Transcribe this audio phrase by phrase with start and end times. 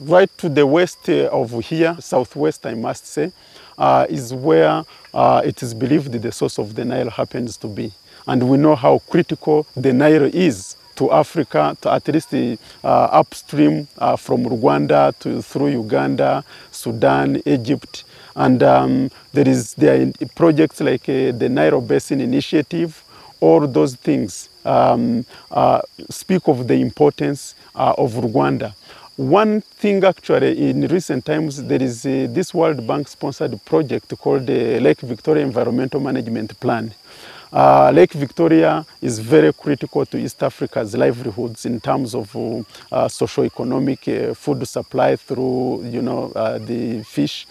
[0.00, 3.32] right to the west uh, of here, southwest, I must say,
[3.78, 7.92] uh, is where uh, it is believed the source of the Nile happens to be.
[8.26, 13.08] And we know how critical the Nile is to Africa, to at least the, uh,
[13.12, 16.42] upstream uh, from Rwanda to through Uganda,
[16.72, 18.04] Sudan, Egypt.
[18.34, 23.02] And um, there is there are projects like uh, the Nile Basin Initiative,
[23.40, 25.24] all those things um,
[26.08, 28.74] speak of the importance of Rwanda.
[29.16, 34.46] One thing actually in recent times, there is uh, this World Bank sponsored project called
[34.46, 36.92] the Lake Victoria Environmental Management Plan.
[37.50, 42.62] Uh, Lake Victoria is very critical to East Africa's livelihoods in terms of uh,
[42.92, 47.46] uh, socio-economic uh, food supply through, you know, uh, the fish.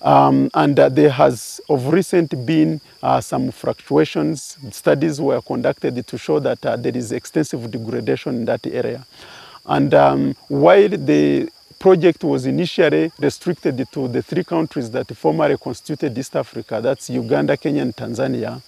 [0.00, 4.56] Um, and uh, there has of recent been uh, some fluctuations.
[4.70, 9.04] Studies were conducted to show that uh, there is extensive degradation in that area.
[9.70, 16.18] And um, while the project was initially restricted to the three countries that formerly constituted
[16.18, 18.60] East Africa, that's Uganda, Kenya, and Tanzania,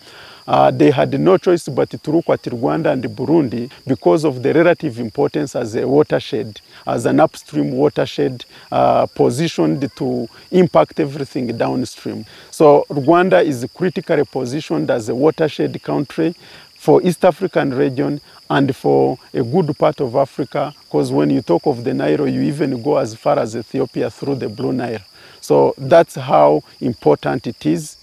[0.47, 4.55] uh, they had no choice but to look at Rwanda and Burundi because of the
[4.55, 12.25] relative importance as a watershed, as an upstream watershed uh, positioned to impact everything downstream.
[12.51, 16.35] So Rwanda is critically positioned as a watershed country
[16.83, 21.65] for East African region and for a good part of Africa because when you talk
[21.65, 24.99] of the Nile, you even go as far as Ethiopia through the Blue Nile.
[25.41, 27.97] So that's how important it is.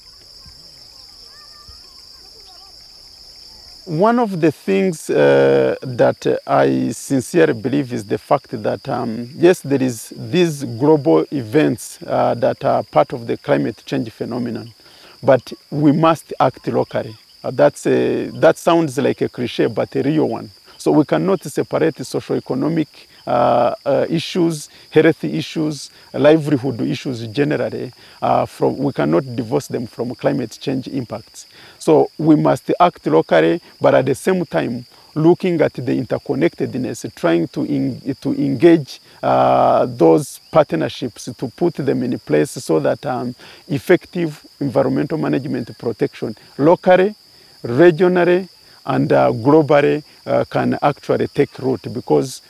[3.86, 9.60] One of the things uh, that I sincerely believe is the fact that, um, yes,
[9.60, 14.74] there is these global events uh, that are part of the climate change phenomenon,
[15.22, 17.18] but we must act locally.
[17.44, 20.52] Uh, that's a, that sounds like a cliche, but a real one.
[20.78, 28.78] So we cannot separate socio-economic uh, uh, issues, health issues, livelihood issues generally, uh, from,
[28.78, 31.46] we cannot divorce them from climate change impacts.
[31.80, 34.86] So we must act locally, but at the same time,
[35.16, 42.04] looking at the interconnectedness, trying to, in, to engage uh, those partnerships to put them
[42.04, 43.36] in place so that um,
[43.68, 47.16] effective environmental management protection locally,
[47.64, 48.48] regionally,
[48.86, 52.42] and uh, globally uh, can actually take root because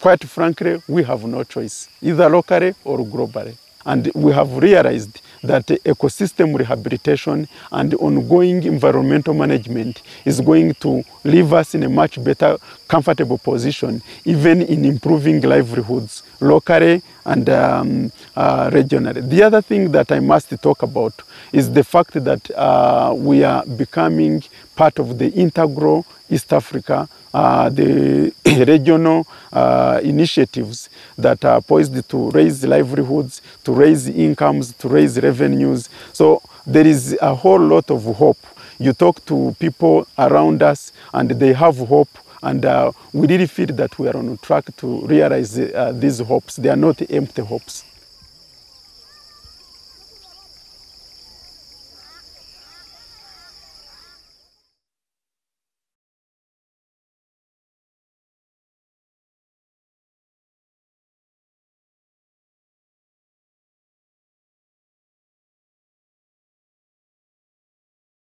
[0.00, 3.56] quite frankly, we have no choice, either locally or globally.
[3.86, 11.52] And we have realized that ecosystem rehabilitation and ongoing environmental management is going to leave
[11.52, 12.56] us in a much better,
[12.88, 19.26] comfortable position, even in improving livelihoods locally and um, uh, regionally.
[19.28, 21.14] The other thing that I must talk about
[21.52, 24.42] is the fact that uh, we are becoming
[24.76, 28.32] part of the integral East Africa uh, the
[28.66, 35.88] regional uh, initiatives that are poised to raise livelihoods, to raise incomes, to raise revenues.
[36.12, 38.38] So there is a whole lot of hope.
[38.78, 42.08] You talk to people around us and they have hope
[42.42, 46.56] and uh, we really feel that we are on track to realize uh, these hopes.
[46.56, 47.84] They are not empty hopes.